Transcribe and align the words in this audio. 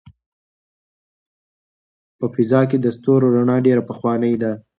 په 2.17 2.25
فضا 2.33 2.61
کې 2.69 2.77
د 2.81 2.85
ستورو 2.95 3.27
رڼا 3.35 3.57
ډېره 3.65 3.81
پخوانۍ 3.89 4.35
ده. 4.41 4.51